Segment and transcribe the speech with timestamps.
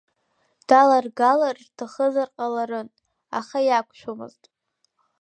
[0.67, 2.87] Даларгалар рҭахызар ҟаларын,
[3.39, 4.43] аха иақәшәомызт.